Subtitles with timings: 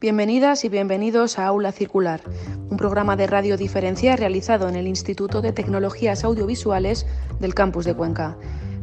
[0.00, 2.20] Bienvenidas y bienvenidos a Aula Circular,
[2.70, 7.04] un programa de radio diferencia realizado en el Instituto de Tecnologías Audiovisuales
[7.40, 8.36] del Campus de Cuenca.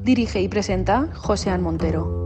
[0.04, 2.25] Dirige y presenta José Montero.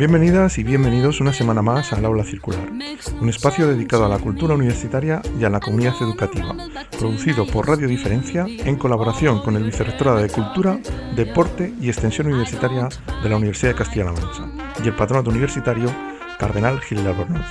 [0.00, 2.70] Bienvenidas y bienvenidos una semana más al Aula Circular,
[3.20, 6.56] un espacio dedicado a la cultura universitaria y a la comunidad educativa,
[6.98, 10.80] producido por Radio Diferencia en colaboración con el Vicerrectorado de Cultura,
[11.14, 12.88] Deporte y Extensión Universitaria
[13.22, 14.48] de la Universidad de Castilla-La Mancha
[14.82, 15.94] y el Patronato Universitario
[16.38, 17.44] Cardenal Gil Albornoz.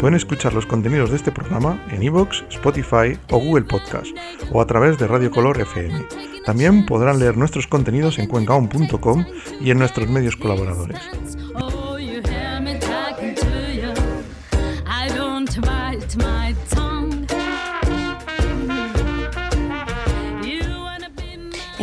[0.00, 4.08] Pueden escuchar los contenidos de este programa en iVoox, Spotify o Google Podcast
[4.52, 6.06] o a través de Radio Color FM.
[6.44, 9.24] También podrán leer nuestros contenidos en cuencaon.com
[9.60, 11.00] y en nuestros medios colaboradores.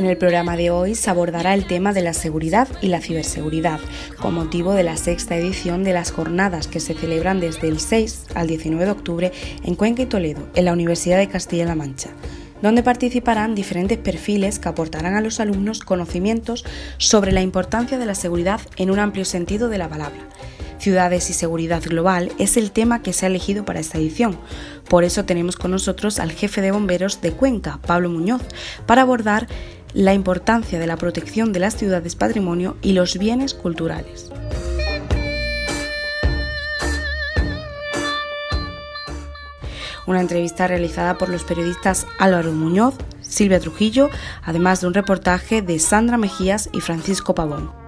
[0.02, 3.80] En el programa de hoy se abordará el tema de la seguridad y la ciberseguridad,
[4.20, 8.26] con motivo de la sexta edición de las jornadas que se celebran desde el 6
[8.34, 9.32] al 19 de octubre
[9.64, 12.10] en Cuenca y Toledo, en la Universidad de Castilla-La Mancha
[12.64, 16.64] donde participarán diferentes perfiles que aportarán a los alumnos conocimientos
[16.98, 20.20] sobre la importancia de la seguridad en un amplio sentido de la palabra.
[20.82, 24.40] Ciudades y seguridad global es el tema que se ha elegido para esta edición.
[24.90, 28.42] Por eso tenemos con nosotros al jefe de bomberos de Cuenca, Pablo Muñoz,
[28.88, 29.48] para abordar
[29.94, 34.32] la importancia de la protección de las ciudades patrimonio y los bienes culturales.
[40.08, 44.10] Una entrevista realizada por los periodistas Álvaro Muñoz, Silvia Trujillo,
[44.44, 47.81] además de un reportaje de Sandra Mejías y Francisco Pavón.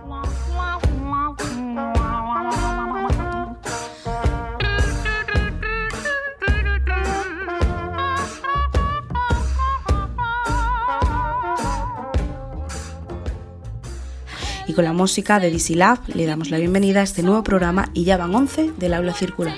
[14.74, 17.92] Y con la música de DC Lab le damos la bienvenida a este nuevo programa
[17.94, 19.56] y ya van 11 del aula circular.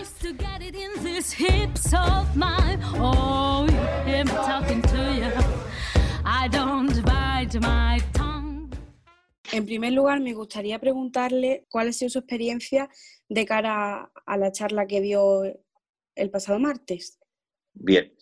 [9.53, 12.89] En primer lugar, me gustaría preguntarle cuál ha sido su experiencia
[13.29, 15.43] de cara a la charla que dio
[16.15, 17.19] el pasado martes.
[17.73, 18.13] Bien,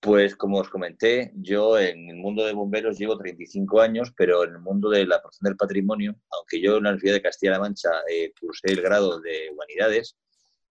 [0.00, 4.50] pues como os comenté, yo en el mundo de bomberos llevo 35 años, pero en
[4.50, 7.90] el mundo de la protección del patrimonio, aunque yo en la Universidad de Castilla-La Mancha
[8.10, 10.16] eh, cursé el grado de Humanidades,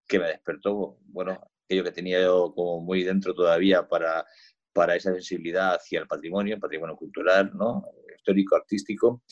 [0.08, 4.26] que me despertó, bueno, aquello que tenía yo como muy dentro todavía para,
[4.72, 7.84] para esa sensibilidad hacia el patrimonio, patrimonio cultural, ¿no?
[8.16, 9.24] histórico, artístico,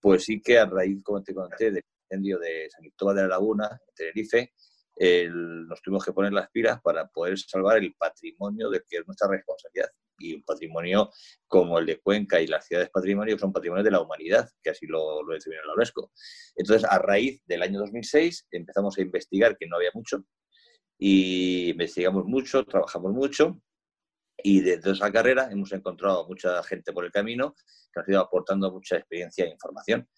[0.00, 3.28] pues sí que a raíz, como te conté, del incendio de San Cristóbal de la
[3.28, 4.52] Laguna, Tenerife,
[4.98, 9.28] nos tuvimos que poner las pilas para poder salvar el patrimonio de que es nuestra
[9.28, 9.88] responsabilidad.
[10.18, 11.10] Y un patrimonio
[11.48, 14.86] como el de Cuenca y las ciudades patrimonio son patrimonios de la humanidad, que así
[14.86, 16.12] lo, lo define la UNESCO.
[16.54, 20.24] Entonces, a raíz del año 2006, empezamos a investigar, que no había mucho,
[20.98, 23.60] y investigamos mucho, trabajamos mucho,
[24.42, 27.54] y desde esa carrera hemos encontrado mucha gente por el camino
[27.92, 30.08] que ha ido aportando mucha experiencia e información.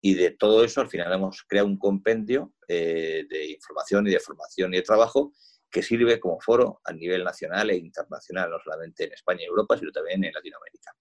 [0.00, 4.20] Y de todo eso, al final hemos creado un compendio eh, de información y de
[4.20, 5.32] formación y de trabajo
[5.70, 9.76] que sirve como foro a nivel nacional e internacional, no solamente en España y Europa,
[9.76, 10.94] sino también en Latinoamérica.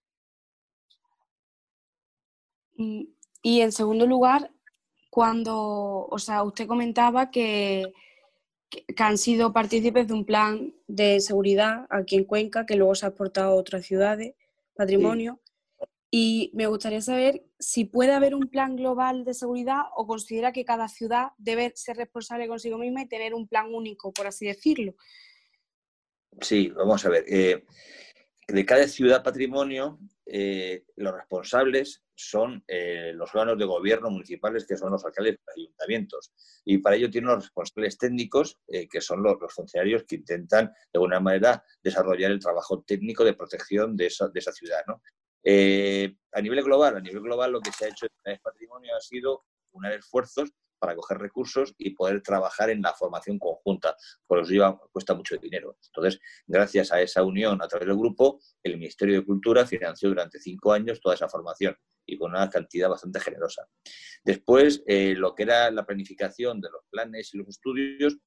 [3.42, 4.52] Y en segundo lugar,
[5.10, 7.94] cuando, o sea, usted comentaba que,
[8.70, 13.06] que, han sido partícipes de un plan de seguridad aquí en Cuenca, que luego se
[13.06, 14.36] ha exportado a otras ciudades,
[14.76, 15.40] patrimonio.
[16.10, 20.64] Y me gustaría saber si puede haber un plan global de seguridad o considera que
[20.64, 24.96] cada ciudad debe ser responsable consigo misma y tener un plan único, por así decirlo.
[26.42, 27.26] Sí, vamos a ver.
[27.28, 27.66] Eh,
[28.48, 34.78] de cada ciudad patrimonio, eh, los responsables son eh, los órganos de gobierno municipales, que
[34.78, 36.32] son los alcaldes y los ayuntamientos.
[36.64, 41.20] Y para ello tienen los responsables técnicos, que son los, funcionarios que intentan, de alguna
[41.20, 44.80] manera, desarrollar el trabajo técnico de protección de esa, de esa ciudad.
[44.88, 45.02] ¿no?
[45.50, 48.94] Eh, a nivel global, a nivel global lo que se ha hecho en el patrimonio
[48.94, 53.96] ha sido unar esfuerzos para coger recursos y poder trabajar en la formación conjunta,
[54.28, 55.78] por eso lleva, cuesta mucho dinero.
[55.86, 60.38] Entonces, gracias a esa unión a través del grupo, el Ministerio de Cultura financió durante
[60.38, 63.70] cinco años toda esa formación y con una cantidad bastante generosa.
[64.26, 68.18] Después, eh, lo que era la planificación de los planes y los estudios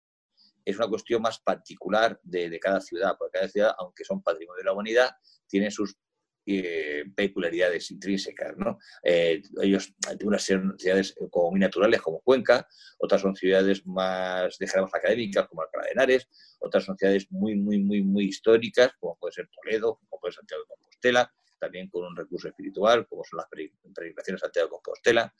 [0.64, 4.60] es una cuestión más particular de, de cada ciudad, porque cada ciudad, aunque son patrimonio
[4.60, 5.10] de la humanidad,
[5.46, 5.98] tiene sus
[6.46, 8.56] eh, peculiaridades intrínsecas.
[8.56, 8.78] ¿no?
[9.02, 12.66] Eh, ellos tienen unas ciudades como muy naturales, como Cuenca,
[12.98, 16.28] otras son ciudades más, digamos, académicas, como Alcalá de Henares,
[16.58, 20.40] otras son ciudades muy, muy, muy, muy históricas, como puede ser Toledo, como puede ser
[20.40, 24.70] Santiago de Compostela, también con un recurso espiritual, como son las peregrinaciones de Santiago de
[24.70, 25.34] Compostela,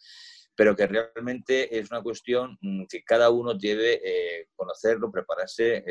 [0.55, 5.82] pero que realmente es una cuestión mm, que cada uno debe eh, conocerlo, prepararse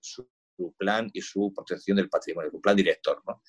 [0.00, 0.28] su
[0.60, 3.22] su plan y su protección del patrimonio, su plan director.
[3.26, 3.40] ¿no?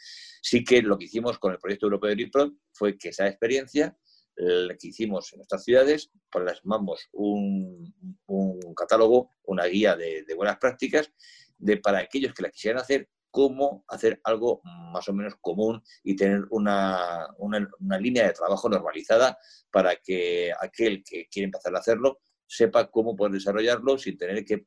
[0.42, 3.98] Sí que lo que hicimos con el proyecto europeo de RIPRO fue que esa experiencia
[4.36, 7.94] que hicimos en nuestras ciudades, plasmamos un,
[8.25, 11.12] un catálogo, una guía de, buenas prácticas
[11.58, 16.16] de para aquellos que la quisieran hacer, cómo hacer algo más o menos común y
[16.16, 19.38] tener una, una, una, línea de trabajo normalizada
[19.69, 24.66] para que aquel que quiere empezar a hacerlo sepa cómo poder desarrollarlo sin tener que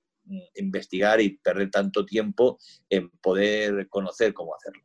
[0.54, 4.82] investigar y perder tanto tiempo en poder conocer cómo hacerlo.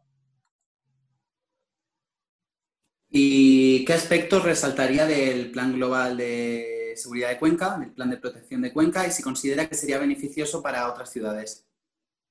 [3.12, 8.62] ¿Y qué aspectos resaltaría del Plan Global de Seguridad de Cuenca, del Plan de Protección
[8.62, 11.66] de Cuenca, y si considera que sería beneficioso para otras ciudades?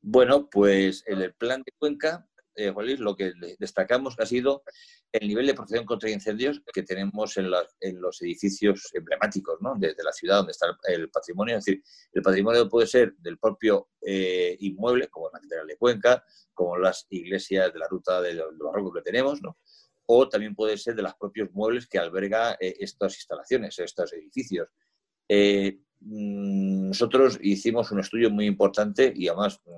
[0.00, 2.28] Bueno, pues en el Plan de Cuenca,
[2.58, 4.62] eh, lo que destacamos ha sido
[5.12, 7.50] el nivel de protección contra incendios que tenemos en,
[8.00, 9.75] los edificios emblemáticos ¿no?
[9.76, 11.56] de, la ciudad donde está el, patrimonio.
[11.56, 11.82] Es decir,
[12.12, 17.06] el patrimonio puede ser del propio eh, inmueble, como la Catedral de Cuenca, como las
[17.10, 19.56] iglesias de la ruta de, barrocos que tenemos, ¿no?
[20.10, 24.69] o también puede ser de los propios muebles que alberga eh, estas instalaciones, estos edificios.
[25.28, 29.70] Eh, mm, nosotros hicimos un estudio muy importante y además mm,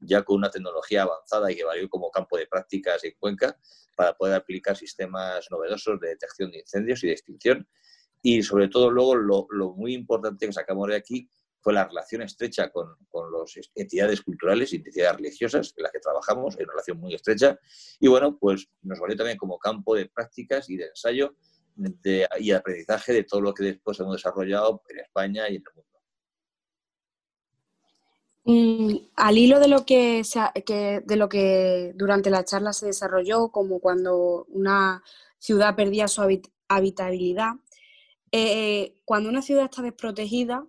[0.00, 3.58] ya con una tecnología avanzada y que valió como campo de prácticas en Cuenca
[3.96, 7.68] para poder aplicar sistemas novedosos de detección de incendios y de extinción.
[8.22, 11.28] Y sobre todo luego lo, muy importante que sacamos de aquí
[11.60, 16.00] fue la relación estrecha con, con las entidades culturales y entidades religiosas en las que
[16.00, 17.58] trabajamos, en relación muy estrecha.
[18.00, 21.34] Y bueno, pues nos valió también como campo de prácticas y de ensayo
[21.76, 25.74] de, y aprendizaje de todo lo que después hemos desarrollado en España y en el
[25.74, 25.93] mundo.
[28.46, 34.44] Al hilo de lo que, de lo que durante la charla se desarrolló, como cuando
[34.50, 35.02] una
[35.38, 36.22] ciudad perdía su
[36.68, 37.52] habitabilidad,
[38.32, 40.66] eh, cuando una ciudad está desprotegida,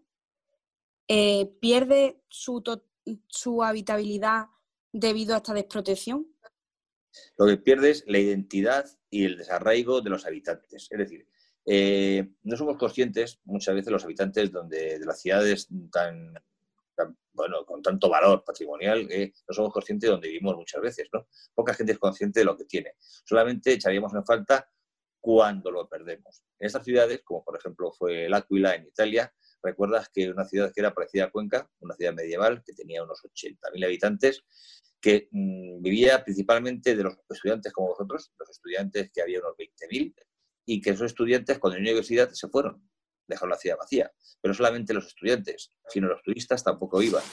[1.08, 2.64] eh, pierde su,
[3.28, 4.48] su habitabilidad
[4.94, 6.28] debido a esta desprotección.
[7.38, 10.88] Lo que pierde es la identidad y el desarraigo de los habitantes.
[10.90, 11.28] Es decir,
[11.66, 16.34] eh, no somos conscientes muchas veces los habitantes donde, de las ciudades tan
[17.34, 21.28] bueno, con tanto valor patrimonial que no somos conscientes de donde vivimos muchas veces, ¿no?
[21.54, 22.94] Poca gente es consciente de lo que tiene.
[23.00, 24.70] Solamente echaríamos en falta
[25.20, 26.44] cuando lo perdemos.
[26.60, 30.82] En estas ciudades, como por ejemplo fue L'Aquila en Italia, recuerdas que una ciudad que
[30.82, 34.44] era parecida a Cuenca, una ciudad medieval que tenía unos 80.000 habitantes,
[35.02, 40.14] que mm, vivía principalmente de los estudiantes como vosotros, los estudiantes que había unos 20.000,
[40.66, 42.90] y que esos estudiantes cuando la universidad se fueron
[43.28, 44.12] dejaron la ciudad vacía.
[44.42, 47.24] Pero no solamente los estudiantes, sino los turistas tampoco iban.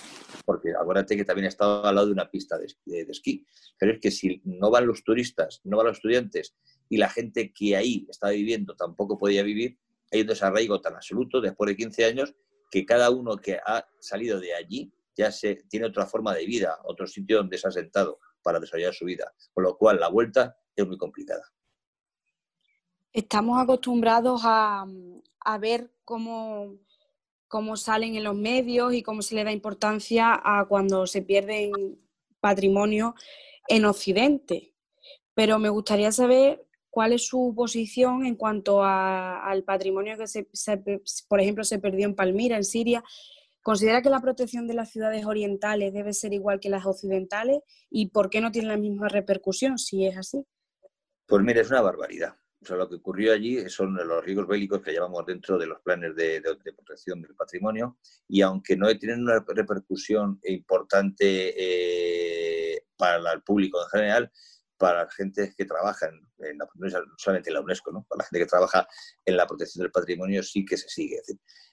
[0.45, 2.67] Porque acuérdate que también estaba al lado de una pista de,
[3.09, 3.47] esquí.
[3.79, 6.55] Pero es que si no van los turistas, no van los estudiantes
[6.89, 9.79] y la gente que ahí estaba viviendo tampoco podía vivir,
[10.11, 12.35] hay un desarraigo tan absoluto después de 15 años
[12.71, 16.79] que cada uno que ha salido de allí ya se, tiene otra forma de vida,
[16.85, 19.33] otro sitio donde se ha sentado para desarrollar su vida.
[19.53, 21.43] Con lo cual la vuelta es muy complicada.
[23.13, 24.87] Estamos acostumbrados a,
[25.61, 26.79] ver cómo,
[27.47, 31.73] cómo, salen en los medios y cómo se le da importancia a cuando se pierden
[32.41, 33.15] patrimonio
[33.69, 34.75] en Occidente.
[35.35, 40.49] Pero me gustaría saber cuál es su posición en cuanto al patrimonio que, se,
[41.29, 43.05] por ejemplo, se perdió en Palmira, en Siria.
[43.63, 47.61] ¿Considera que la protección de las ciudades orientales debe ser igual que las occidentales?
[47.91, 50.47] ¿Y por qué no tiene la misma repercusión si es así?
[51.27, 52.37] Pues mira, es una barbaridad.
[52.63, 55.81] O sea, lo que ocurrió allí son los riesgos bélicos que llevamos dentro de los
[55.81, 56.41] planes de,
[56.77, 63.89] protección del patrimonio y aunque no tienen una repercusión importante eh, para el público en
[63.89, 64.33] general,
[64.77, 66.69] para la gente que trabaja en, la,
[67.17, 68.07] solamente en la UNESCO, ¿no?
[68.09, 68.87] para la gente que trabaja
[69.25, 71.21] en la protección del patrimonio sí que se sigue.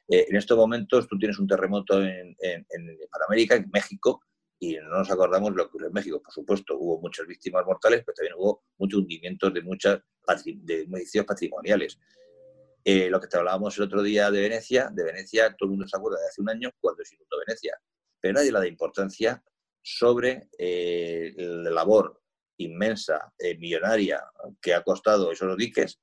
[0.07, 4.23] Eh, en estos momentos tú tienes un terremoto en, en, en Panamérica, en México,
[4.59, 6.21] y no nos acordamos de lo que ocurrió en México.
[6.21, 10.01] Por supuesto, hubo muchas víctimas mortales, pero también hubo muchos hundimientos de muchas
[10.45, 11.97] de edificios patrimoniales.
[12.83, 15.87] Eh, lo que te hablábamos el otro día de Venecia, de Venecia todo el mundo
[15.87, 17.77] se acuerda de hace un año cuando se inundó Venecia,
[18.19, 19.43] pero nadie le da importancia
[19.81, 22.21] sobre eh, la labor
[22.57, 24.21] inmensa, eh, millonaria,
[24.61, 25.99] que ha costado esos diques,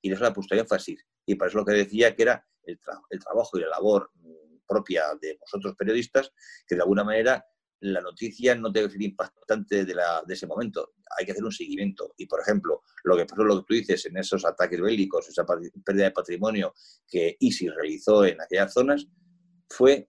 [0.00, 1.04] y eso le ha puesto énfasis.
[1.26, 2.78] Y por eso lo que decía que era el,
[3.10, 6.32] el trabajo y la labor mm, propia de vosotros periodistas,
[6.66, 7.44] que de alguna manera
[7.80, 10.94] la noticia no debe ser impactante de, la, de ese momento.
[11.16, 12.14] Hay que hacer un seguimiento.
[12.16, 16.04] Y, por ejemplo, lo que, lo que tú dices en esos ataques bélicos, esa pérdida
[16.04, 16.74] de patrimonio
[17.06, 19.06] que ISIS realizó en aquellas zonas,
[19.68, 20.08] fue,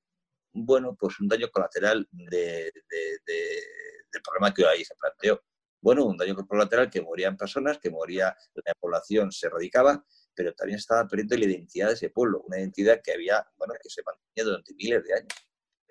[0.54, 5.44] bueno, pues un daño colateral de, del problema que ahí se planteó.
[5.82, 10.78] Bueno, un daño colateral que morían personas, que moría la población, se radicaba, pero también
[10.78, 14.44] estaba perdiendo la identidad de ese pueblo, una identidad que había, bueno, que se mantenía
[14.44, 15.49] durante miles de años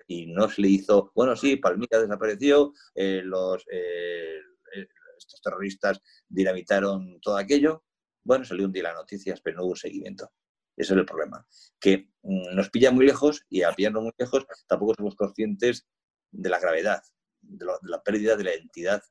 [0.09, 4.39] y no se le hizo, bueno, sí, Palmira desapareció, eh, los, eh,
[4.75, 7.83] eh, estos terroristas dinamitaron todo aquello,
[8.23, 10.31] bueno, salió un día las noticias, pero no hubo seguimiento.
[10.75, 11.45] Ese es el problema,
[11.79, 15.87] que mm, nos pilla muy lejos y a pillarnos muy lejos tampoco somos conscientes
[16.31, 17.03] de la gravedad,
[17.41, 19.03] de, la pérdida de la identidad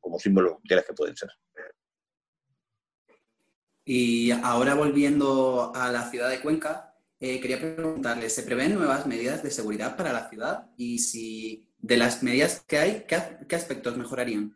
[0.00, 1.30] como símbolos mundiales que pueden ser.
[3.86, 9.42] Y ahora volviendo a la ciudad de Cuenca, eh, quería preguntarle, ¿se prevén nuevas medidas
[9.42, 10.70] de seguridad para la ciudad?
[10.76, 14.54] Y si de las medidas que hay, ¿qué, aspectos mejorarían?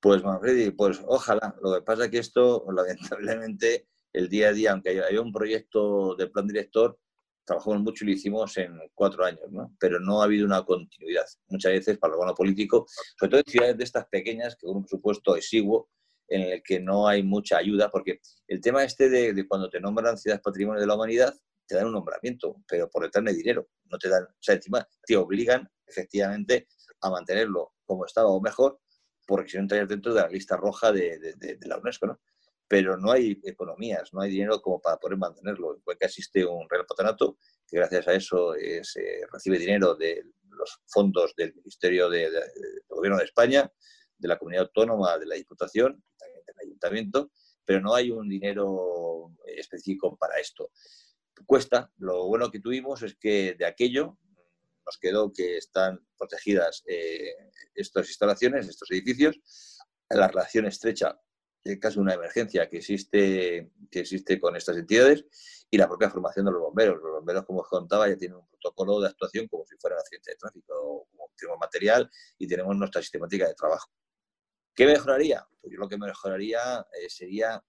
[0.00, 1.54] Pues, Manfredi, pues ojalá.
[1.62, 6.14] Lo que pasa es que esto, lamentablemente, el día a día, aunque haya un proyecto
[6.16, 6.98] de plan director,
[7.44, 9.74] trabajamos mucho y lo hicimos en cuatro años, ¿no?
[9.78, 11.26] Pero no ha habido una continuidad.
[11.48, 12.86] Muchas veces, para el gobierno político,
[13.18, 15.90] sobre todo en ciudades de estas pequeñas, que con un presupuesto exiguo,
[16.32, 20.16] en el que no hay mucha ayuda, porque el tema este de, cuando te nombran
[20.16, 21.34] ciudad patrimonio de la humanidad,
[21.66, 24.86] te dan un nombramiento, pero por detrás hay dinero, no te dan, o sea, encima
[25.04, 26.68] te obligan efectivamente
[27.02, 28.80] a mantenerlo como estaba o mejor,
[29.26, 31.34] porque si no entras dentro de la lista roja de,
[31.66, 32.20] la UNESCO, ¿no?
[32.66, 35.74] Pero no hay economías, no hay dinero como para poder mantenerlo.
[35.74, 37.36] En Cuenca existe un Real Patronato
[37.66, 38.54] que gracias a eso
[39.30, 42.30] recibe dinero de los fondos del Ministerio de,
[42.88, 43.70] Gobierno de España,
[44.22, 46.02] de la Comunidad Autónoma, de la Diputación,
[46.62, 47.30] ayuntamiento,
[47.64, 50.70] pero no hay un dinero específico para esto.
[51.46, 54.18] Cuesta, lo bueno que tuvimos es que de aquello
[54.86, 57.34] nos quedó que están protegidas eh,
[57.74, 59.38] estas instalaciones, estos edificios,
[60.10, 61.18] la relación estrecha
[61.64, 65.24] en caso de una emergencia que existe, que existe con estas entidades
[65.70, 67.00] y la propia formación de los bomberos.
[67.00, 70.00] Los bomberos, como os contaba, ya tienen un protocolo de actuación como si fuera un
[70.00, 73.88] accidente de tráfico, como tenemos material y tenemos nuestra sistemática de trabajo.
[74.74, 75.46] ¿Qué mejoraría?
[75.60, 77.62] Pues yo lo que mejoraría eh, sería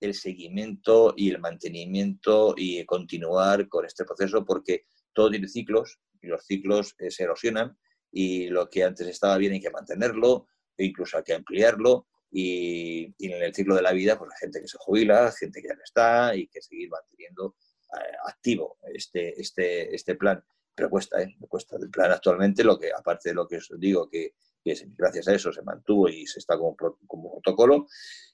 [0.00, 6.28] el seguimiento y el mantenimiento y continuar con este proceso porque todo tiene ciclos y
[6.28, 7.76] los ciclos eh, se erosionan
[8.12, 13.14] y lo que antes estaba bien hay que mantenerlo e incluso hay que ampliarlo y,
[13.18, 15.74] en el ciclo de la vida pues la gente que se jubila, gente que ya
[15.74, 17.56] no está y que seguir manteniendo
[17.94, 20.44] eh, activo este, este, este plan.
[20.74, 21.34] Pero cuesta, ¿eh?
[21.48, 21.76] cuesta.
[21.76, 25.52] El plan actualmente, lo que aparte de lo que os digo, que gracias a eso
[25.52, 27.86] se mantuvo y se está como, protocolo,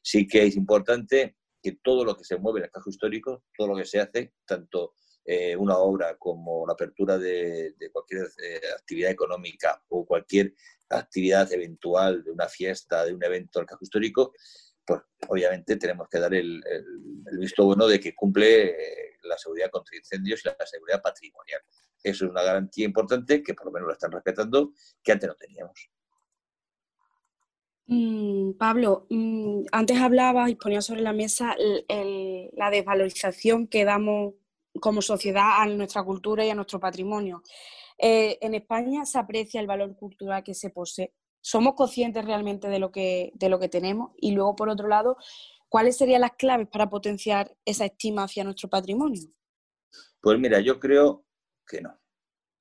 [0.03, 3.69] sí que es importante que todo lo que se mueve en el casco histórico, todo
[3.69, 9.11] lo que se hace, tanto eh, una obra como la apertura de, cualquier eh, actividad
[9.11, 10.55] económica o cualquier
[10.91, 14.33] actividad eventual de una fiesta, de un evento el casco histórico,
[14.85, 16.63] pues obviamente tenemos que dar el,
[17.39, 21.63] visto bueno de que cumple eh, la seguridad contra incendios y la seguridad patrimonial.
[22.03, 25.35] Eso es una garantía importante que por lo menos la están respetando, que antes no
[25.35, 25.91] teníamos.
[27.87, 31.55] Mm, Pablo, mm, antes hablabas y ponías sobre la mesa
[32.57, 34.35] la desvalorización que damos
[34.81, 37.43] como sociedad a nuestra cultura y a nuestro patrimonio.
[37.99, 41.13] Eh, en España se aprecia el valor cultural que se posee.
[41.41, 44.13] ¿Somos conscientes realmente de lo, que, de lo que tenemos?
[44.17, 45.17] Y luego, por otro lado,
[45.69, 49.23] ¿cuáles serían las claves para potenciar esa estima hacia nuestro patrimonio?
[50.21, 51.27] Pues mira, yo creo
[51.67, 52.01] que no.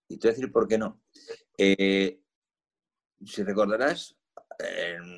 [0.09, 1.01] Y te voy a decir por qué no.
[1.57, 2.19] Eh,
[3.25, 4.17] si recordarás,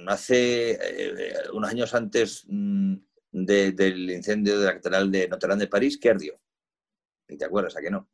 [0.08, 2.96] hace eh, unos años antes mm,
[3.32, 6.40] del incendio de la Catedral de Notre Dame de París, ¿qué ardió?
[7.28, 8.10] ¿Y te acuerdas a qué no?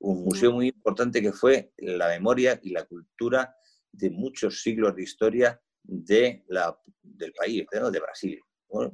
[0.00, 3.56] Un museo muy importante que fue la memoria y la cultura
[3.90, 8.40] de muchos siglos de historia de la, del país, de Brasil.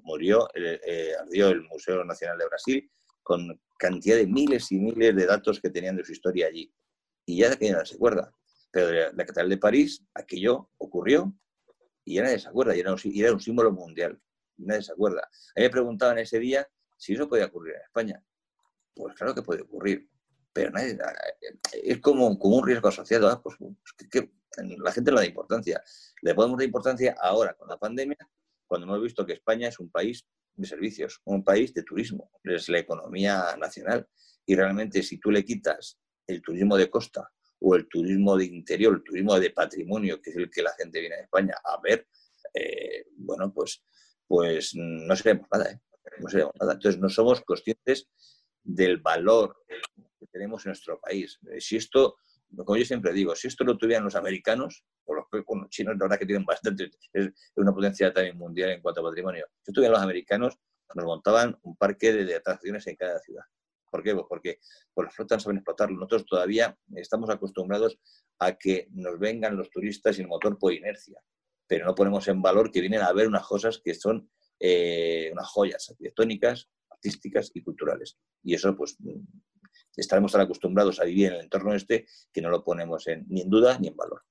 [0.03, 2.91] murió, eh, ardió el Museo Nacional de Brasil
[3.23, 6.73] con cantidad de miles y miles de datos que tenían de su historia allí.
[7.27, 8.33] Y ya que no se acuerda.
[8.75, 11.33] Pero la Catedral de París, aquello ocurrió
[12.05, 14.21] y nadie se acuerda, y era, un, símbolo mundial.
[14.57, 15.21] Y nadie se acuerda.
[15.21, 18.25] A mí me preguntaban ese día si eso podía ocurrir en España.
[18.93, 20.11] Pues claro que puede ocurrir,
[20.53, 20.99] pero nadie,
[21.85, 23.29] es como, como un riesgo asociado.
[23.29, 23.41] ¿ah?
[23.41, 23.57] Pues,
[24.11, 25.81] que, la gente no da importancia.
[26.23, 28.19] Le podemos dar importancia ahora con la pandemia,
[28.67, 30.27] cuando hemos visto que España es un país
[30.57, 34.09] de servicios, un país de turismo, es la economía nacional.
[34.45, 37.31] Y realmente si tú le quitas el turismo de costa
[37.61, 41.01] o el turismo de interior, el turismo de patrimonio, que es el que la gente
[41.01, 42.07] viene a España a ver,
[42.53, 43.83] eh, bueno, pues,
[44.27, 45.81] pues no seremos nada, ¿eh?
[46.21, 46.75] no seremos nada.
[46.75, 48.09] Entonces no somos conscientes
[48.63, 49.57] del valor
[50.19, 51.39] que tenemos en nuestro país.
[51.51, 52.17] Eh, si esto,
[52.57, 55.27] como yo siempre digo, si esto lo tuvieran los americanos, o los,
[55.69, 59.47] chinos, la verdad que tienen bastante, es una potencia también mundial en cuanto a patrimonio.
[59.63, 60.59] Si tuvieran los americanos,
[60.95, 63.45] nos montaban un parque de, atracciones en cada ciudad.
[63.95, 64.13] ¿Por qué?
[64.13, 64.59] Pues porque
[64.93, 65.95] por las flotas saben explotarlo.
[65.95, 67.97] Nosotros todavía estamos acostumbrados
[68.41, 71.21] a que nos vengan los turistas y el motor por inercia,
[71.69, 75.47] pero no ponemos en valor que vienen a ver unas cosas que son eh, unas
[75.47, 78.19] joyas arquitectónicas, artísticas y culturales.
[78.43, 78.97] Y eso, pues,
[79.97, 83.49] estaremos tan acostumbrados a vivir en el entorno este que no lo ponemos ni en
[83.49, 84.23] duda ni en valor.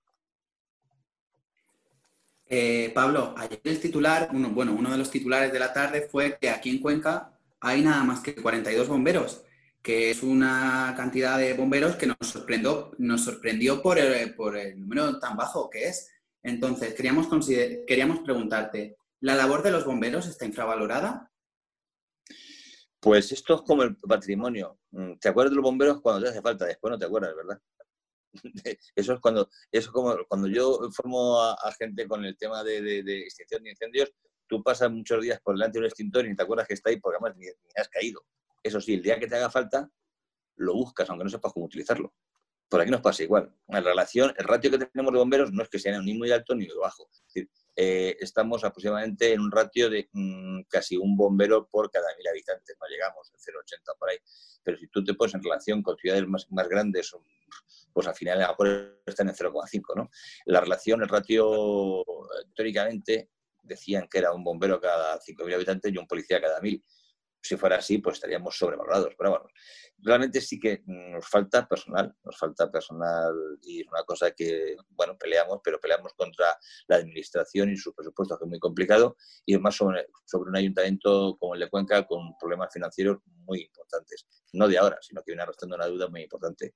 [2.47, 6.37] Eh, Pablo, ayer el titular, uno, bueno, uno de los titulares de la tarde fue
[6.37, 9.45] que aquí en Cuenca hay nada más que 42 bomberos,
[9.83, 14.79] que es una cantidad de bomberos que nos sorprendió, nos sorprendió por, el, por el
[14.79, 16.09] número tan bajo que es.
[16.41, 17.27] Entonces, queríamos,
[17.85, 21.29] queríamos preguntarte, ¿la labor de los bomberos está infravalorada?
[22.99, 24.79] Pues esto es como el patrimonio.
[24.91, 26.65] Mm, ¿Te acuerdas de los bomberos cuando te hace falta?
[26.65, 27.61] Después no te acuerdas, ¿verdad?
[28.95, 33.61] Eso es cuando, eso como cuando yo formo a, gente con el tema de, extinción
[33.63, 34.11] de incendios,
[34.47, 36.89] tú pasas muchos días por delante de un extintor y ni te acuerdas que está
[36.89, 38.25] ahí porque además ni, has caído.
[38.63, 39.91] Eso sí, el día que te haga falta,
[40.55, 42.13] lo buscas, aunque no sepas cómo utilizarlo.
[42.69, 43.53] Por aquí nos pasa igual.
[43.67, 46.55] En relación, el ratio que tenemos de bomberos no es que sea ni muy alto
[46.55, 47.07] ni muy bajo.
[47.75, 52.75] Eh, estamos aproximadamente en un ratio de mm, casi un bombero por cada mil habitantes.
[52.79, 54.17] No llegamos al 0,80 por ahí.
[54.63, 57.11] Pero si tú te pones en relación con ciudades más, grandes,
[57.91, 59.95] pues al final a lo están en 0,5.
[59.95, 60.09] ¿no?
[60.45, 62.03] La relación, el ratio,
[62.55, 63.29] teóricamente,
[63.61, 66.81] decían que era un bombero cada 5.000 habitantes y un policía cada 1.000
[67.43, 69.13] si fuera así, pues estaríamos sobrevalorados.
[69.17, 69.47] Pero bueno,
[69.99, 75.17] realmente sí que nos falta personal, nos falta personal y es una cosa que, bueno,
[75.17, 76.57] peleamos, pero peleamos contra
[76.87, 81.37] la administración y sus presupuestos, que es muy complicado, y más sobre, sobre un ayuntamiento
[81.37, 84.25] como el de Cuenca con problemas financieros muy importantes.
[84.53, 86.73] No de ahora, sino que viene arrastrando una deuda muy importante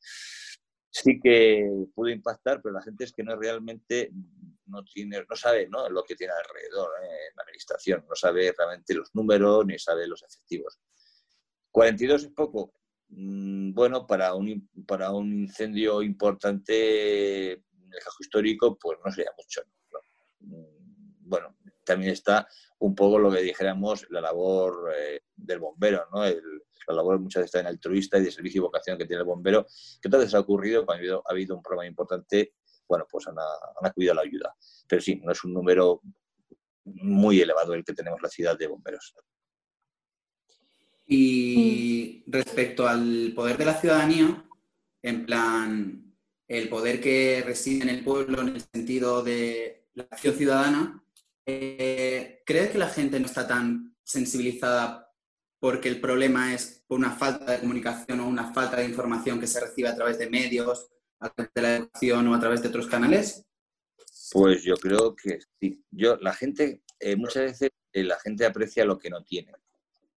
[0.89, 4.11] sí que pudo impactar, pero la gente es que no realmente
[4.65, 5.89] no tiene, no sabe ¿no?
[5.89, 7.31] lo que tiene alrededor ¿eh?
[7.35, 10.79] la administración, no sabe realmente los números ni sabe los efectivos.
[11.71, 12.73] 42 es poco.
[13.09, 19.31] Mm, bueno, para un, para un incendio importante en el casco histórico, pues no sería
[19.37, 19.61] mucho.
[20.39, 21.55] Mm, bueno,
[21.87, 22.47] también está
[22.79, 26.23] un poco lo que dijéramos la labor eh, del bombero, ¿no?
[26.23, 29.27] La labor muchas veces está en altruista y de servicio y vocación que tiene el
[29.27, 32.53] bombero, que entonces ha ocurrido cuando ha habido, un problema importante,
[32.87, 33.35] bueno, pues han,
[33.81, 34.55] acudido a la ayuda.
[34.87, 36.01] Pero sí, no es un número
[36.85, 39.13] muy elevado el que tenemos la ciudad de bomberos.
[41.07, 44.45] Y respecto al poder de la ciudadanía,
[45.01, 46.15] en plan,
[46.47, 51.03] el poder que reside en el pueblo en el sentido de la acción ciudadana,
[51.47, 55.11] eh, ¿crees que la gente no está tan sensibilizada
[55.59, 59.59] porque el problema es una falta de comunicación o una falta de información que se
[59.59, 62.87] recibe a través de medios, a través de la educación o a través de otros
[62.87, 63.43] canales?
[64.31, 65.83] Pues yo creo que sí.
[65.89, 69.53] Yo, la gente, eh, muchas veces eh, la gente aprecia lo que no tiene.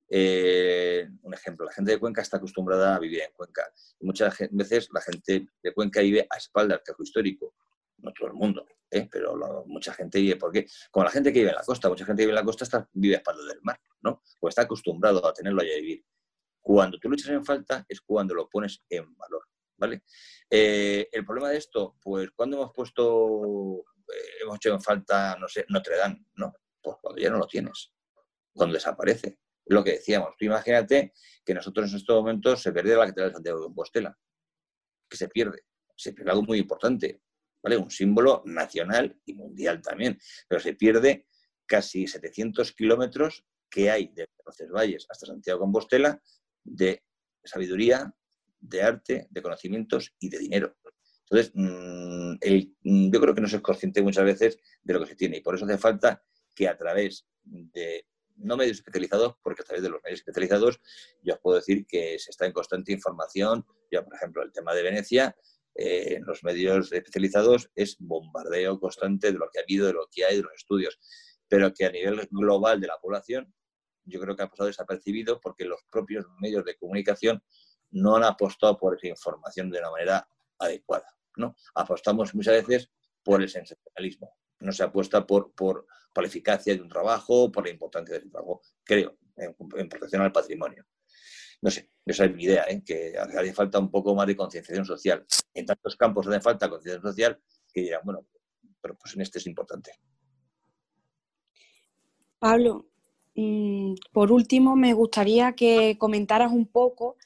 [0.09, 3.63] Eh, un ejemplo, la gente de Cuenca está acostumbrada a vivir en Cuenca.
[4.01, 7.55] muchas veces la gente de Cuenca vive a espaldas del casco histórico
[8.03, 9.09] no todo el mundo, ¿eh?
[9.11, 12.23] pero mucha gente vive, porque como la gente que vive en la costa, mucha gente
[12.23, 14.23] que vive en la costa está, vive a espaldas del mar, ¿no?
[14.41, 16.05] O está acostumbrado a tenerlo allá a vivir.
[16.61, 20.03] Cuando tú lo echas en falta es cuando lo pones en valor, ¿vale?
[20.49, 25.49] Eh, el problema de esto, pues cuando hemos puesto, eh, hemos hecho en falta, no
[25.49, 26.53] sé, Notre Dame, ¿no?
[26.83, 27.93] Pues cuando ya no lo tienes,
[28.53, 29.39] cuando desaparece.
[29.67, 31.13] Lo que decíamos, tú imagínate
[31.45, 34.19] que nosotros en estos momentos se perdiera la Catedral de Santiago de Compostela,
[35.09, 35.63] que se pierde,
[35.97, 37.23] se pierde algo muy importante,
[37.63, 40.19] un símbolo nacional y mundial también,
[40.49, 41.27] pero se pierde
[41.67, 46.21] casi 700 kilómetros que hay desde Valles hasta Santiago Compostela
[46.65, 47.03] de
[47.45, 48.13] sabiduría,
[48.59, 50.77] de arte, de conocimientos y de dinero.
[51.31, 52.33] Entonces, mm,
[52.83, 55.37] mm, yo creo que no se es consciente muchas veces de lo que se tiene
[55.37, 56.23] y por eso hace falta
[56.55, 58.05] que a través de,
[58.37, 60.81] no medios especializados, porque a través de los medios especializados
[61.23, 64.75] yo os puedo decir que se está en constante información, ya por ejemplo el tema
[64.75, 65.37] de Venecia,
[65.83, 70.09] eh, en los medios especializados es bombardeo constante de lo que ha habido, de lo
[70.13, 70.99] que hay, de los estudios,
[71.49, 73.51] pero que a nivel global de la población
[74.05, 77.43] yo creo que ha pasado desapercibido porque los propios medios de comunicación
[77.93, 81.17] no han apostado por esa información de una manera adecuada.
[81.37, 81.57] ¿no?
[81.75, 82.91] Apostamos muchas veces
[83.23, 84.37] por el sensacionalismo.
[84.59, 88.61] no se apuesta por, por, la eficacia de un trabajo, por la importancia del trabajo,
[88.85, 90.85] creo, en, protección al patrimonio.
[91.63, 92.83] No sé, esa es mi idea, ¿eh?
[92.85, 95.27] que hace falta un poco más de concienciación social.
[95.53, 97.39] En tantos campos hace falta concienciación social
[97.73, 98.27] que dirán, bueno,
[98.81, 99.93] pero pues en este es importante.
[102.39, 102.87] Pablo,
[103.35, 107.17] mm, por último, me gustaría que comentaras un poco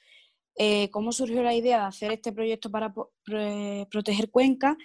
[0.57, 2.95] eh, cómo surgió la idea de hacer este proyecto para
[3.91, 4.77] proteger Cuenca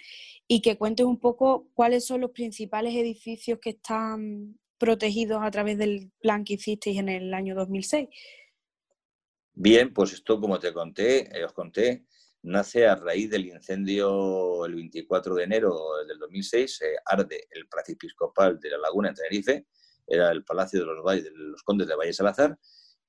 [0.48, 5.78] y que cuentes un poco cuáles son los principales edificios que están protegidos a través
[5.78, 8.08] del plan que hicisteis en el año 2006.
[9.62, 12.06] Bien, pues esto, como te conté, eh, os conté,
[12.44, 18.58] nace a raíz del incendio el 24 de enero del 2006, arde el Palacio Episcopal
[18.58, 19.66] de la Laguna en Tenerife,
[20.06, 22.58] era el Palacio de los, de los Condes de Valle Salazar,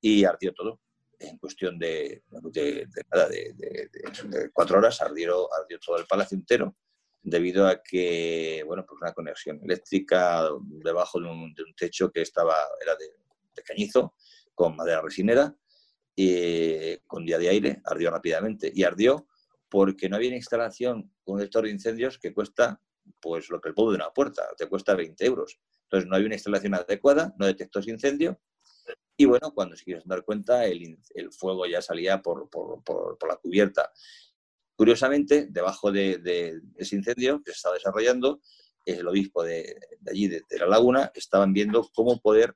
[0.02, 0.82] y ardió todo.
[1.20, 2.22] En cuestión de,
[4.52, 6.76] cuatro horas ardió, ardió, todo el palacio entero
[7.22, 10.50] debido a que, bueno, pues una conexión eléctrica
[10.84, 14.16] debajo de un, techo que estaba, era de, cañizo,
[14.54, 15.56] con madera resinera,
[16.24, 18.72] y con día de aire, ardió rápidamente.
[18.74, 19.28] Y ardió
[19.70, 22.82] porque no había una instalación con un detector de incendios que cuesta,
[23.20, 25.60] pues lo que el polvo de una puerta, te cuesta 20 euros.
[25.84, 28.40] Entonces no había una instalación adecuada, no detectó ese incendio
[29.22, 30.98] y bueno, cuando se quiso dar cuenta, el,
[31.32, 32.50] fuego ya salía por,
[33.28, 33.92] la cubierta.
[34.76, 38.42] Curiosamente, debajo de, ese incendio que se estaba desarrollando,
[38.84, 39.80] el obispo de,
[40.10, 42.56] allí, de, la laguna, estaban viendo cómo poder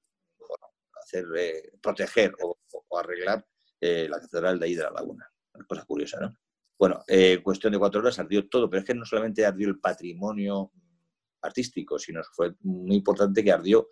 [1.03, 2.57] hacer, eh, proteger o,
[2.97, 3.45] arreglar
[3.79, 5.29] eh, la catedral de ahí de la laguna.
[5.53, 6.35] Una cosa curiosa, ¿no?
[6.77, 9.79] Bueno, eh, cuestión de cuatro horas ardió todo, pero es que no solamente ardió el
[9.79, 10.71] patrimonio
[11.41, 13.87] artístico, sino fue muy importante que ardió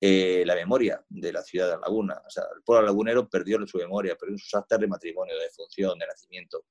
[0.00, 2.22] eh, la memoria de la ciudad de La Laguna.
[2.24, 5.98] O sea, el pueblo lagunero perdió su memoria, perdió sus actas de matrimonio, de función,
[5.98, 6.66] de nacimiento.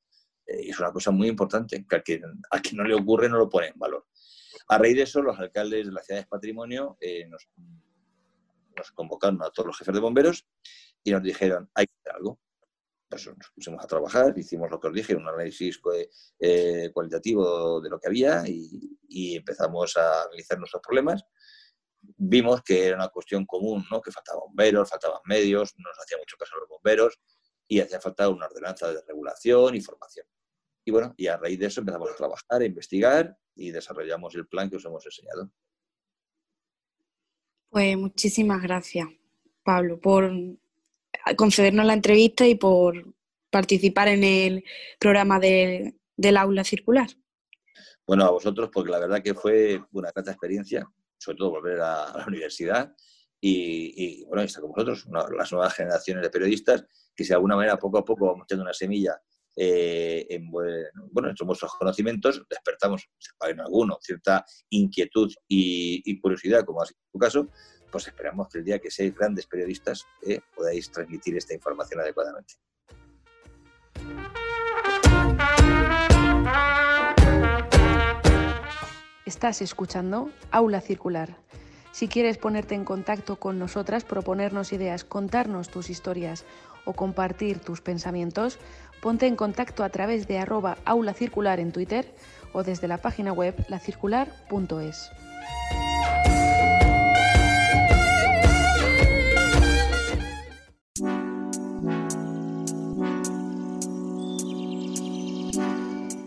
[0.46, 2.22] Eh, es una cosa muy importante, que a quien,
[2.74, 4.08] no le ocurre no lo pone en valor.
[4.70, 7.48] A raíz de eso, los alcaldes de la ciudad de patrimonio eh, nos,
[8.94, 10.48] convocaron a todos los jefes de bomberos
[11.04, 12.40] y nos dijeron, hay que hacer algo.
[13.10, 18.00] Pues nos pusimos a trabajar, hicimos lo que os dije, un análisis cualitativo de lo
[18.00, 21.24] que había y, empezamos a analizar nuestros problemas
[22.18, 24.02] vimos que era una cuestión común, ¿no?
[24.02, 27.20] que faltaban bomberos, faltaban medios, no nos hacía mucho caso los bomberos
[27.68, 30.26] y hacía falta una ordenanza de regulación y formación.
[30.86, 34.48] Y bueno, y a raíz de eso empezamos a trabajar, a investigar y desarrollamos el
[34.48, 35.52] plan que os hemos enseñado.
[37.70, 39.10] Pues muchísimas gracias,
[39.64, 40.32] Pablo, por
[41.36, 43.14] concedernos la entrevista y por
[43.50, 44.64] participar en el
[45.00, 47.08] programa del aula circular.
[48.06, 50.88] Bueno, a vosotros, porque la verdad que fue una grata experiencia
[51.18, 52.94] sobre todo volver a, la universidad
[53.40, 55.06] y, bueno, está con vosotros,
[55.38, 56.84] las nuevas generaciones de periodistas,
[57.16, 59.22] que si de alguna manera poco a poco vamos teniendo una semilla
[59.56, 63.08] eh, en, bueno, en vuestros conocimientos, despertamos,
[63.48, 67.50] en alguno, cierta inquietud y, curiosidad, como ha sido tu caso,
[67.92, 72.56] pues esperamos que el día que seáis grandes periodistas eh, podáis transmitir esta información adecuadamente.
[79.26, 81.36] Estás escuchando Aula Circular.
[81.92, 86.46] Si quieres ponerte en contacto con nosotras, proponernos ideas, contarnos tus historias
[86.86, 88.60] o compartir tus pensamientos,
[89.02, 92.14] ponte en contacto a través de arroba aula circular en Twitter
[92.54, 95.12] o desde la página web lacircular.es.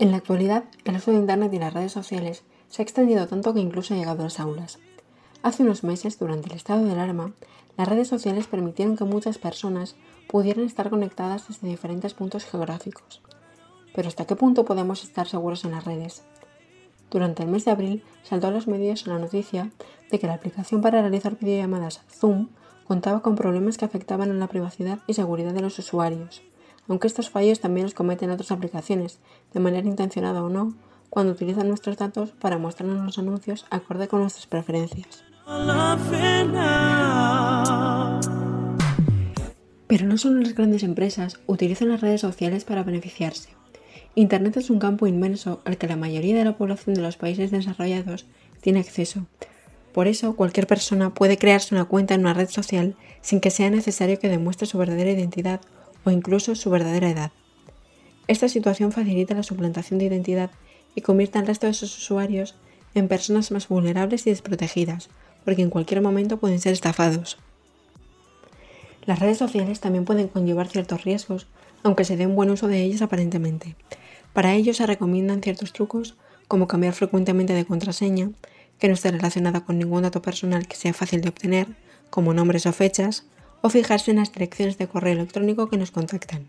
[0.00, 3.52] En la actualidad, el uso de Internet y las redes sociales se ha extendido tanto
[3.52, 4.78] que incluso ha llegado a las aulas.
[5.42, 7.34] Hace unos meses, durante el estado de alarma,
[7.76, 13.20] las redes sociales permitieron que muchas personas pudieran estar conectadas desde diferentes puntos geográficos.
[13.94, 16.22] Pero ¿hasta qué punto podemos estar seguros en las redes?
[17.10, 19.70] Durante el mes de abril saltó a los medios la noticia
[20.10, 22.48] de que la aplicación para realizar videollamadas Zoom
[22.84, 26.40] contaba con problemas que afectaban a la privacidad y seguridad de los usuarios,
[26.90, 29.20] aunque estos fallos también los cometen otras aplicaciones,
[29.54, 30.74] de manera intencionada o no,
[31.08, 35.22] cuando utilizan nuestros datos para mostrarnos los anuncios acorde con nuestras preferencias.
[39.86, 43.50] Pero no solo las grandes empresas utilizan las redes sociales para beneficiarse.
[44.16, 47.52] Internet es un campo inmenso al que la mayoría de la población de los países
[47.52, 48.26] desarrollados
[48.60, 49.26] tiene acceso.
[49.92, 53.70] Por eso, cualquier persona puede crearse una cuenta en una red social sin que sea
[53.70, 55.60] necesario que demuestre su verdadera identidad
[56.04, 57.32] o incluso su verdadera edad.
[58.26, 60.50] Esta situación facilita la suplantación de identidad
[60.94, 62.54] y convierta al resto de sus usuarios
[62.94, 65.10] en personas más vulnerables y desprotegidas,
[65.44, 67.38] porque en cualquier momento pueden ser estafados.
[69.06, 71.46] Las redes sociales también pueden conllevar ciertos riesgos,
[71.82, 73.76] aunque se dé un buen uso de ellas aparentemente.
[74.32, 78.30] Para ello se recomiendan ciertos trucos, como cambiar frecuentemente de contraseña,
[78.78, 81.68] que no esté relacionada con ningún dato personal que sea fácil de obtener,
[82.10, 83.24] como nombres o fechas,
[83.62, 86.48] o fijarse en las direcciones de correo electrónico que nos contactan.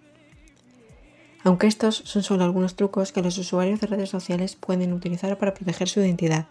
[1.43, 5.53] Aunque estos son solo algunos trucos que los usuarios de redes sociales pueden utilizar para
[5.53, 6.47] proteger su identidad.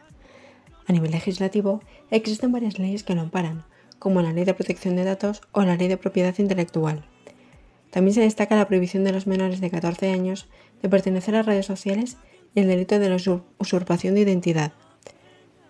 [0.86, 3.64] A nivel legislativo, existen varias leyes que lo amparan,
[4.00, 7.04] como la Ley de Protección de Datos o la Ley de Propiedad Intelectual.
[7.90, 10.48] También se destaca la prohibición de los menores de 14 años
[10.82, 12.16] de pertenecer a redes sociales
[12.54, 13.16] y el delito de la
[13.58, 14.72] usurpación de identidad.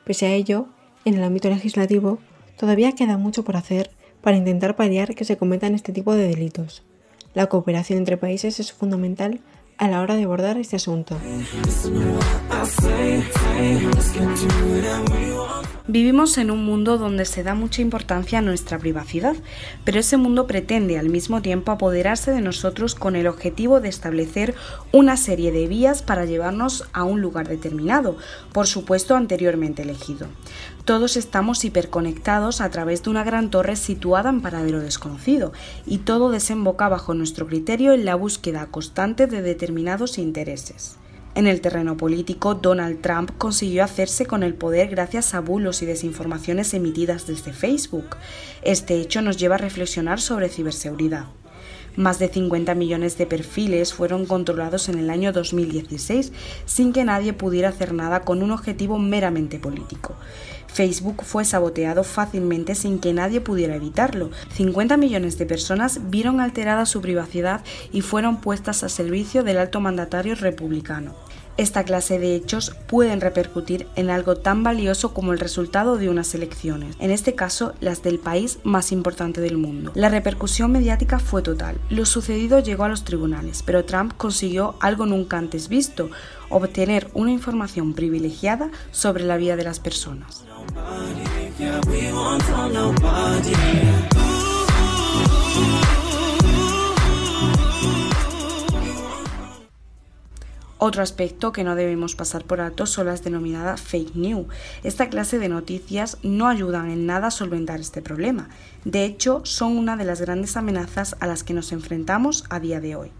[0.04, 0.68] Pese a ello,
[1.04, 2.18] en el ámbito legislativo
[2.58, 3.90] todavía queda mucho por hacer
[4.22, 6.82] para intentar paliar que se cometan este tipo de delitos.
[7.34, 9.40] La cooperación entre países es fundamental
[9.78, 11.16] a la hora de abordar este asunto.
[15.92, 19.34] Vivimos en un mundo donde se da mucha importancia a nuestra privacidad,
[19.82, 24.54] pero ese mundo pretende al mismo tiempo apoderarse de nosotros con el objetivo de establecer
[24.92, 28.16] una serie de vías para llevarnos a un lugar determinado,
[28.52, 30.28] por supuesto anteriormente elegido.
[30.84, 35.52] Todos estamos hiperconectados a través de una gran torre situada en paradero desconocido,
[35.86, 41.00] y todo desemboca bajo nuestro criterio en la búsqueda constante de determinados intereses.
[41.36, 45.86] En el terreno político, Donald Trump consiguió hacerse con el poder gracias a bulos y
[45.86, 48.16] desinformaciones emitidas desde Facebook.
[48.62, 51.26] Este hecho nos lleva a reflexionar sobre ciberseguridad.
[51.96, 56.32] Más de 50 millones de perfiles fueron controlados en el año 2016
[56.64, 60.14] sin que nadie pudiera hacer nada con un objetivo meramente político.
[60.72, 64.30] Facebook fue saboteado fácilmente sin que nadie pudiera evitarlo.
[64.54, 69.80] 50 millones de personas vieron alterada su privacidad y fueron puestas a servicio del alto
[69.80, 71.14] mandatario republicano.
[71.56, 76.34] Esta clase de hechos pueden repercutir en algo tan valioso como el resultado de unas
[76.34, 79.92] elecciones, en este caso las del país más importante del mundo.
[79.94, 81.76] La repercusión mediática fue total.
[81.90, 86.08] Lo sucedido llegó a los tribunales, pero Trump consiguió algo nunca antes visto,
[86.50, 90.44] obtener una información privilegiada sobre la vida de las personas.
[100.82, 104.46] Otro aspecto que no debemos pasar por alto son las denominadas fake news.
[104.82, 108.48] Esta clase de noticias no ayudan en nada a solventar este problema.
[108.86, 112.80] De hecho, son una de las grandes amenazas a las que nos enfrentamos a día
[112.80, 113.12] de hoy.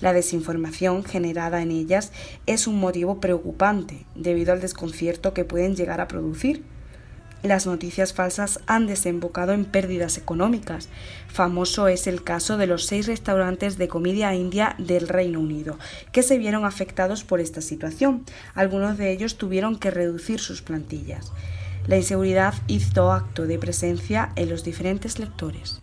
[0.00, 2.12] La desinformación generada en ellas
[2.46, 6.64] es un motivo preocupante debido al desconcierto que pueden llegar a producir
[7.44, 10.88] las noticias falsas han desembocado en pérdidas económicas.
[11.28, 15.78] Famoso es el caso de los seis restaurantes de comida india del Reino Unido,
[16.10, 18.24] que se vieron afectados por esta situación.
[18.54, 21.32] Algunos de ellos tuvieron que reducir sus plantillas.
[21.86, 25.82] La inseguridad hizo acto de presencia en los diferentes lectores.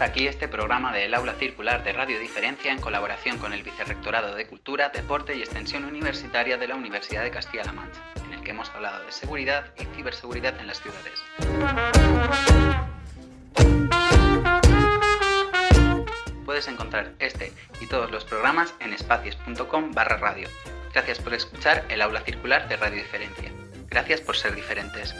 [0.00, 4.46] Aquí este programa del Aula Circular de Radio Diferencia en colaboración con el Vicerrectorado de
[4.46, 8.70] Cultura, Deporte y Extensión Universitaria de la Universidad de Castilla-La Mancha, en el que hemos
[8.70, 11.22] hablado de seguridad y ciberseguridad en las ciudades.
[16.44, 20.48] Puedes encontrar este y todos los programas en espacios.com barra radio.
[20.92, 23.50] Gracias por escuchar el Aula Circular de Radio Diferencia.
[23.88, 25.14] Gracias por ser diferentes.